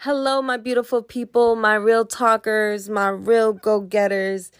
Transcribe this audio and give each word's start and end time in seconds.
Hello, 0.00 0.42
my 0.42 0.58
beautiful 0.58 1.02
people, 1.02 1.56
my 1.56 1.74
real 1.74 2.04
talkers, 2.04 2.90
my 2.90 3.08
real 3.08 3.54
go 3.54 3.80
getters. 3.80 4.52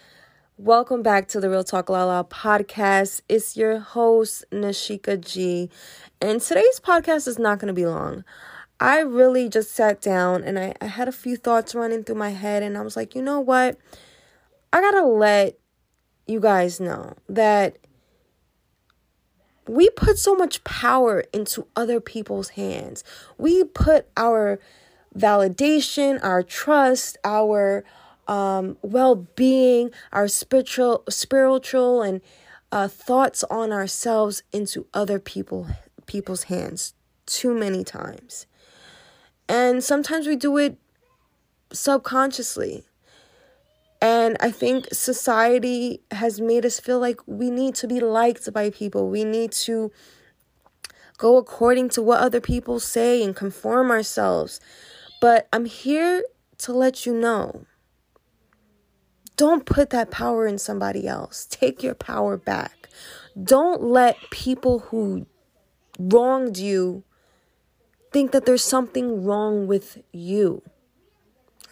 Welcome 0.56 1.02
back 1.02 1.28
to 1.28 1.40
the 1.40 1.50
Real 1.50 1.62
Talk 1.62 1.90
La 1.90 2.04
La 2.04 2.22
podcast. 2.22 3.20
It's 3.28 3.54
your 3.54 3.78
host, 3.78 4.46
Nashika 4.50 5.20
G. 5.20 5.68
And 6.22 6.40
today's 6.40 6.80
podcast 6.80 7.28
is 7.28 7.38
not 7.38 7.58
going 7.58 7.68
to 7.68 7.74
be 7.74 7.84
long. 7.84 8.24
I 8.80 9.00
really 9.00 9.50
just 9.50 9.72
sat 9.72 10.00
down 10.00 10.42
and 10.42 10.58
I, 10.58 10.72
I 10.80 10.86
had 10.86 11.06
a 11.06 11.12
few 11.12 11.36
thoughts 11.36 11.74
running 11.74 12.02
through 12.02 12.16
my 12.16 12.30
head, 12.30 12.62
and 12.62 12.78
I 12.78 12.80
was 12.80 12.96
like, 12.96 13.14
you 13.14 13.20
know 13.20 13.38
what? 13.38 13.76
I 14.72 14.80
got 14.80 14.92
to 14.92 15.06
let 15.06 15.58
you 16.26 16.40
guys 16.40 16.80
know 16.80 17.12
that 17.28 17.76
we 19.68 19.90
put 19.90 20.16
so 20.16 20.34
much 20.34 20.64
power 20.64 21.24
into 21.34 21.66
other 21.76 22.00
people's 22.00 22.48
hands. 22.48 23.04
We 23.36 23.64
put 23.64 24.08
our 24.16 24.58
validation, 25.16 26.22
our 26.22 26.42
trust, 26.42 27.16
our 27.24 27.84
um, 28.28 28.76
well-being, 28.82 29.90
our 30.12 30.28
spiritual, 30.28 31.04
spiritual, 31.08 32.02
and 32.02 32.20
uh, 32.72 32.88
thoughts 32.88 33.44
on 33.44 33.72
ourselves 33.72 34.42
into 34.52 34.86
other 34.92 35.18
people 35.18 35.68
people's 36.06 36.44
hands 36.44 36.94
too 37.26 37.52
many 37.52 37.82
times, 37.82 38.46
and 39.48 39.82
sometimes 39.82 40.26
we 40.26 40.36
do 40.36 40.56
it 40.58 40.78
subconsciously. 41.72 42.84
And 44.02 44.36
I 44.40 44.50
think 44.50 44.88
society 44.92 46.02
has 46.10 46.40
made 46.40 46.66
us 46.66 46.78
feel 46.78 47.00
like 47.00 47.18
we 47.26 47.50
need 47.50 47.74
to 47.76 47.88
be 47.88 47.98
liked 47.98 48.52
by 48.52 48.70
people. 48.70 49.08
We 49.08 49.24
need 49.24 49.52
to 49.52 49.90
go 51.16 51.38
according 51.38 51.88
to 51.90 52.02
what 52.02 52.20
other 52.20 52.40
people 52.40 52.78
say 52.78 53.22
and 53.22 53.34
conform 53.34 53.90
ourselves. 53.90 54.60
But 55.26 55.48
I'm 55.52 55.64
here 55.64 56.22
to 56.58 56.72
let 56.72 57.04
you 57.04 57.12
know 57.12 57.66
don't 59.36 59.66
put 59.66 59.90
that 59.90 60.08
power 60.08 60.46
in 60.46 60.56
somebody 60.56 61.08
else. 61.08 61.48
Take 61.50 61.82
your 61.82 61.96
power 61.96 62.36
back. 62.36 62.88
Don't 63.42 63.82
let 63.82 64.16
people 64.30 64.78
who 64.78 65.26
wronged 65.98 66.58
you 66.58 67.02
think 68.12 68.30
that 68.30 68.46
there's 68.46 68.62
something 68.62 69.24
wrong 69.24 69.66
with 69.66 70.00
you. 70.12 70.62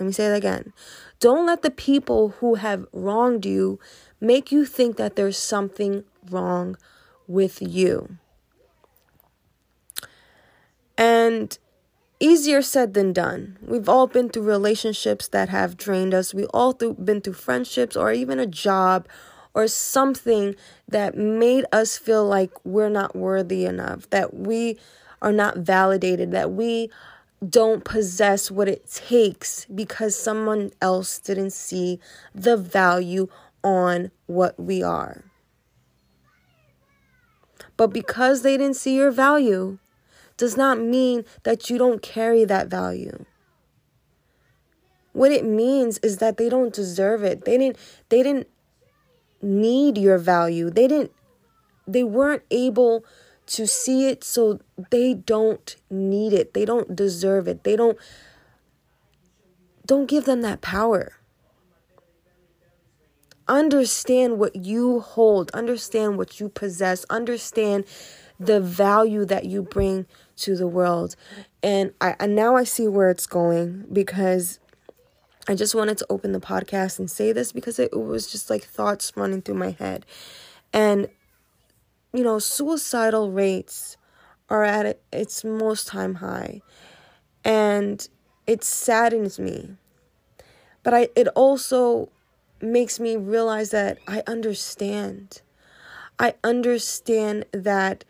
Let 0.00 0.06
me 0.06 0.12
say 0.12 0.26
that 0.26 0.36
again. 0.36 0.72
Don't 1.20 1.46
let 1.46 1.62
the 1.62 1.70
people 1.70 2.30
who 2.40 2.56
have 2.56 2.88
wronged 2.92 3.46
you 3.46 3.78
make 4.20 4.50
you 4.50 4.64
think 4.64 4.96
that 4.96 5.14
there's 5.14 5.38
something 5.38 6.02
wrong 6.28 6.76
with 7.28 7.62
you. 7.62 8.18
And 10.98 11.56
easier 12.24 12.62
said 12.62 12.94
than 12.94 13.12
done. 13.12 13.58
We've 13.60 13.88
all 13.88 14.06
been 14.06 14.30
through 14.30 14.44
relationships 14.44 15.28
that 15.28 15.50
have 15.50 15.76
drained 15.76 16.14
us. 16.14 16.32
We 16.32 16.46
all 16.46 16.72
through, 16.72 16.94
been 16.94 17.20
through 17.20 17.34
friendships 17.34 17.96
or 17.96 18.12
even 18.12 18.38
a 18.38 18.46
job 18.46 19.06
or 19.52 19.68
something 19.68 20.56
that 20.88 21.16
made 21.16 21.66
us 21.70 21.98
feel 21.98 22.26
like 22.26 22.50
we're 22.64 22.88
not 22.88 23.14
worthy 23.14 23.66
enough, 23.66 24.08
that 24.10 24.34
we 24.34 24.78
are 25.20 25.32
not 25.32 25.58
validated, 25.58 26.32
that 26.32 26.52
we 26.52 26.90
don't 27.46 27.84
possess 27.84 28.50
what 28.50 28.68
it 28.68 28.90
takes 28.90 29.66
because 29.66 30.16
someone 30.18 30.72
else 30.80 31.18
didn't 31.18 31.52
see 31.52 32.00
the 32.34 32.56
value 32.56 33.28
on 33.62 34.10
what 34.26 34.58
we 34.58 34.82
are. 34.82 35.24
But 37.76 37.88
because 37.88 38.42
they 38.42 38.56
didn't 38.56 38.76
see 38.76 38.96
your 38.96 39.10
value, 39.10 39.78
does 40.36 40.56
not 40.56 40.78
mean 40.78 41.24
that 41.44 41.70
you 41.70 41.78
don't 41.78 42.02
carry 42.02 42.44
that 42.44 42.68
value. 42.68 43.24
What 45.12 45.30
it 45.30 45.44
means 45.44 45.98
is 45.98 46.18
that 46.18 46.36
they 46.36 46.48
don't 46.48 46.74
deserve 46.74 47.22
it. 47.22 47.44
They 47.44 47.56
didn't 47.56 47.76
they 48.08 48.22
didn't 48.22 48.48
need 49.40 49.96
your 49.96 50.18
value. 50.18 50.70
They 50.70 50.88
didn't 50.88 51.12
they 51.86 52.02
weren't 52.02 52.42
able 52.50 53.04
to 53.46 53.66
see 53.66 54.08
it 54.08 54.24
so 54.24 54.60
they 54.90 55.14
don't 55.14 55.76
need 55.90 56.32
it. 56.32 56.54
They 56.54 56.64
don't 56.64 56.96
deserve 56.96 57.46
it. 57.46 57.62
They 57.62 57.76
don't 57.76 57.96
don't 59.86 60.06
give 60.06 60.24
them 60.24 60.42
that 60.42 60.60
power. 60.60 61.12
Understand 63.46 64.38
what 64.38 64.56
you 64.56 65.00
hold, 65.00 65.50
understand 65.50 66.16
what 66.16 66.40
you 66.40 66.48
possess, 66.48 67.04
understand 67.10 67.84
the 68.40 68.58
value 68.60 69.24
that 69.26 69.44
you 69.44 69.62
bring 69.62 70.06
to 70.36 70.56
the 70.56 70.66
world. 70.66 71.16
And 71.62 71.92
I 72.00 72.16
and 72.20 72.34
now 72.34 72.56
I 72.56 72.64
see 72.64 72.88
where 72.88 73.10
it's 73.10 73.26
going 73.26 73.86
because 73.92 74.58
I 75.48 75.54
just 75.54 75.74
wanted 75.74 75.98
to 75.98 76.06
open 76.08 76.32
the 76.32 76.40
podcast 76.40 76.98
and 76.98 77.10
say 77.10 77.32
this 77.32 77.52
because 77.52 77.78
it, 77.78 77.90
it 77.92 77.98
was 77.98 78.30
just 78.30 78.48
like 78.48 78.64
thoughts 78.64 79.12
running 79.16 79.42
through 79.42 79.56
my 79.56 79.70
head. 79.70 80.06
And 80.72 81.08
you 82.12 82.22
know, 82.22 82.38
suicidal 82.38 83.30
rates 83.30 83.96
are 84.48 84.64
at 84.64 85.00
its 85.12 85.44
most 85.44 85.88
time 85.88 86.16
high. 86.16 86.62
And 87.44 88.06
it 88.46 88.62
saddens 88.64 89.38
me. 89.38 89.76
But 90.82 90.94
I 90.94 91.08
it 91.16 91.28
also 91.28 92.10
makes 92.60 92.98
me 92.98 93.16
realize 93.16 93.70
that 93.70 93.98
I 94.06 94.22
understand. 94.26 95.42
I 96.18 96.34
understand 96.44 97.44
that 97.52 98.04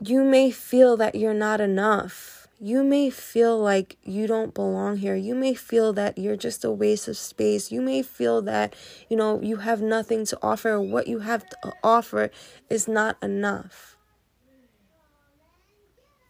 you 0.00 0.24
may 0.24 0.50
feel 0.50 0.96
that 0.98 1.14
you're 1.14 1.34
not 1.34 1.60
enough. 1.60 2.48
You 2.58 2.82
may 2.82 3.10
feel 3.10 3.58
like 3.58 3.98
you 4.02 4.26
don't 4.26 4.54
belong 4.54 4.96
here. 4.98 5.14
You 5.14 5.34
may 5.34 5.54
feel 5.54 5.92
that 5.94 6.16
you're 6.16 6.36
just 6.36 6.64
a 6.64 6.70
waste 6.70 7.06
of 7.06 7.16
space. 7.16 7.70
You 7.70 7.82
may 7.82 8.02
feel 8.02 8.40
that, 8.42 8.74
you 9.10 9.16
know, 9.16 9.40
you 9.42 9.56
have 9.56 9.82
nothing 9.82 10.24
to 10.26 10.38
offer. 10.42 10.80
What 10.80 11.06
you 11.06 11.18
have 11.20 11.46
to 11.48 11.72
offer 11.82 12.30
is 12.70 12.88
not 12.88 13.16
enough. 13.22 13.96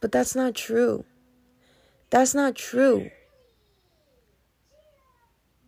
But 0.01 0.11
that's 0.11 0.35
not 0.35 0.53
true. 0.53 1.05
That's 2.09 2.35
not 2.35 2.55
true. 2.55 3.09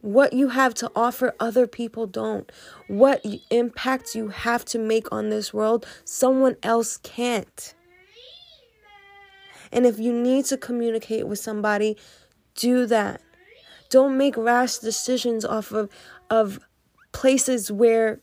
What 0.01 0.33
you 0.33 0.49
have 0.49 0.73
to 0.75 0.91
offer, 0.95 1.35
other 1.39 1.67
people 1.67 2.07
don't. 2.07 2.49
What 2.87 3.25
impact 3.49 4.15
you 4.15 4.29
have 4.29 4.63
to 4.65 4.79
make 4.79 5.11
on 5.11 5.29
this 5.29 5.53
world, 5.53 5.85
someone 6.05 6.55
else 6.63 6.97
can't. 6.97 7.73
And 9.71 9.85
if 9.85 9.99
you 9.99 10.13
need 10.13 10.45
to 10.45 10.57
communicate 10.57 11.27
with 11.27 11.39
somebody, 11.39 11.97
do 12.55 12.85
that. 12.87 13.21
Don't 13.89 14.17
make 14.17 14.37
rash 14.37 14.77
decisions 14.77 15.43
off 15.45 15.71
of, 15.71 15.89
of 16.29 16.59
places 17.11 17.71
where 17.71 18.19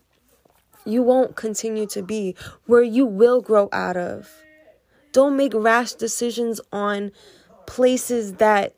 you 0.84 1.02
won't 1.02 1.36
continue 1.36 1.86
to 1.86 2.02
be, 2.02 2.36
where 2.66 2.82
you 2.82 3.04
will 3.04 3.40
grow 3.40 3.68
out 3.72 3.96
of. 3.96 4.30
Don't 5.12 5.36
make 5.36 5.52
rash 5.54 5.92
decisions 5.92 6.60
on 6.72 7.10
places 7.66 8.34
that 8.34 8.74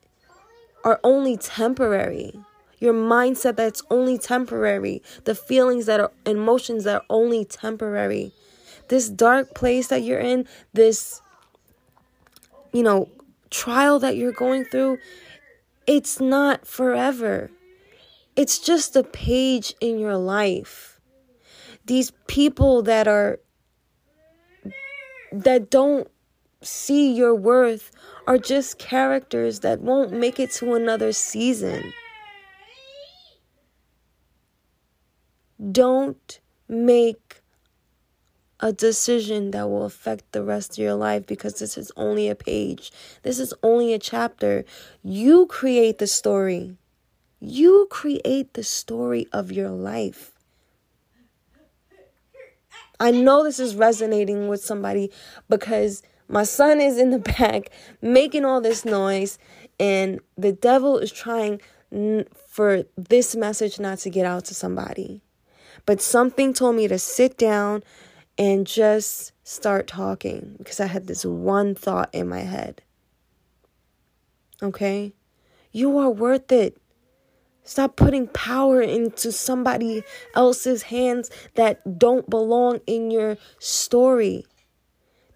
are 0.85 1.01
only 1.05 1.37
temporary. 1.37 2.33
Your 2.79 2.95
mindset 2.95 3.57
that's 3.57 3.83
only 3.91 4.19
temporary. 4.19 5.03
The 5.25 5.35
feelings 5.35 5.87
that 5.87 6.01
are 6.01 6.13
emotions 6.25 6.85
that 6.85 6.97
are 6.97 7.07
only 7.11 7.45
temporary. 7.45 8.33
This 8.89 9.09
dark 9.09 9.55
place 9.55 9.89
that 9.89 10.03
you're 10.03 10.21
in, 10.21 10.47
this 10.73 11.21
you 12.73 12.83
know, 12.83 13.09
trial 13.51 13.99
that 13.99 14.17
you're 14.17 14.33
going 14.33 14.65
through, 14.65 14.99
it's 15.87 16.21
not 16.21 16.67
forever. 16.67 17.51
It's 18.37 18.59
just 18.59 18.95
a 18.95 19.03
page 19.03 19.75
in 19.81 19.99
your 19.99 20.17
life. 20.17 21.01
These 21.87 22.13
people 22.27 22.83
that 22.83 23.09
are 23.09 23.41
that 25.33 25.71
don't 25.71 26.09
see 26.63 27.13
your 27.13 27.35
worth 27.35 27.91
are 28.27 28.39
just 28.39 28.79
characters 28.79 29.61
that 29.61 29.81
won't 29.81 30.13
make 30.13 30.39
it 30.39 30.51
to 30.53 30.75
another 30.75 31.13
season. 31.13 31.93
Don't 35.73 36.41
make 36.69 37.38
a 38.61 38.73
decision 38.73 39.53
that 39.53 39.69
will 39.69 39.85
affect 39.85 40.33
the 40.33 40.43
rest 40.43 40.73
of 40.73 40.79
your 40.79 40.95
life 40.95 41.27
because 41.27 41.59
this 41.59 41.79
is 41.79 41.93
only 41.97 42.29
a 42.29 42.35
page. 42.35 42.91
This 43.23 43.39
is 43.39 43.55
only 43.63 43.95
a 43.95 43.99
chapter. 43.99 44.65
You 45.03 45.47
create 45.47 45.99
the 45.99 46.07
story. 46.07 46.77
You 47.41 47.87
create 47.91 48.55
the 48.55 48.65
story 48.65 49.27
of 49.33 49.53
your 49.53 49.71
life. 49.71 50.33
I 53.01 53.13
know 53.13 53.45
this 53.45 53.61
is 53.61 53.77
resonating 53.77 54.49
with 54.49 54.63
somebody 54.63 55.13
because 55.49 56.03
my 56.29 56.43
son 56.43 56.81
is 56.81 56.99
in 56.99 57.11
the 57.11 57.19
back 57.39 57.71
making 58.03 58.45
all 58.45 58.61
this 58.61 58.85
noise, 58.85 59.39
and 59.79 60.21
the 60.37 60.53
devil 60.53 60.99
is 60.99 61.13
trying 61.13 61.61
for 62.49 62.85
this 62.97 63.37
message 63.37 63.79
not 63.79 63.99
to 63.99 64.11
get 64.11 64.27
out 64.27 64.45
to 64.47 64.55
somebody. 64.55 65.23
But 65.87 66.03
something 66.03 66.53
told 66.53 66.77
me 66.77 66.89
to 66.89 66.99
sit 66.99 67.39
down, 67.39 67.83
and 68.39 68.67
just 68.67 69.33
start 69.43 69.89
talking 69.89 70.55
because 70.59 70.79
I 70.79 70.87
had 70.87 71.07
this 71.07 71.25
one 71.25 71.75
thought 71.75 72.11
in 72.15 72.29
my 72.29 72.41
head. 72.41 72.83
Okay? 74.63 75.13
You 75.73 75.99
are 75.99 76.11
worth 76.11 76.53
it. 76.53 76.81
Stop 77.65 77.97
putting 77.97 78.29
power 78.29 78.81
into 78.81 79.31
somebody 79.31 80.03
else's 80.35 80.85
hands 80.85 81.31
that 81.55 81.99
don't 81.99 82.31
belong 82.31 82.81
in 82.87 83.11
your 83.11 83.37
story, 83.59 84.47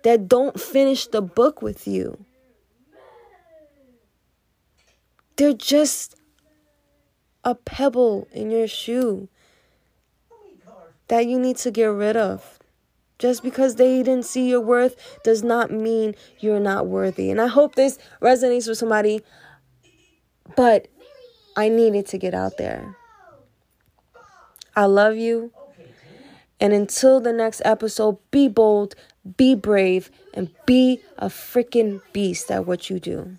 that 0.02 0.28
don't 0.28 0.58
finish 0.58 1.06
the 1.08 1.20
book 1.20 1.60
with 1.60 1.86
you. 1.86 2.24
They're 5.36 5.52
just 5.52 6.14
a 7.44 7.54
pebble 7.54 8.28
in 8.32 8.50
your 8.50 8.68
shoe 8.68 9.28
that 11.08 11.26
you 11.26 11.38
need 11.38 11.56
to 11.58 11.70
get 11.70 11.86
rid 11.86 12.16
of. 12.16 12.61
Just 13.22 13.44
because 13.44 13.76
they 13.76 14.02
didn't 14.02 14.24
see 14.24 14.50
your 14.50 14.60
worth 14.60 14.96
does 15.22 15.44
not 15.44 15.70
mean 15.70 16.16
you're 16.40 16.58
not 16.58 16.88
worthy. 16.88 17.30
And 17.30 17.40
I 17.40 17.46
hope 17.46 17.76
this 17.76 17.96
resonates 18.20 18.66
with 18.66 18.78
somebody, 18.78 19.20
but 20.56 20.88
I 21.56 21.68
needed 21.68 22.08
to 22.08 22.18
get 22.18 22.34
out 22.34 22.56
there. 22.58 22.96
I 24.74 24.86
love 24.86 25.14
you. 25.14 25.52
And 26.58 26.72
until 26.72 27.20
the 27.20 27.32
next 27.32 27.62
episode, 27.64 28.18
be 28.32 28.48
bold, 28.48 28.96
be 29.36 29.54
brave, 29.54 30.10
and 30.34 30.50
be 30.66 31.00
a 31.16 31.28
freaking 31.28 32.02
beast 32.12 32.50
at 32.50 32.66
what 32.66 32.90
you 32.90 32.98
do. 32.98 33.38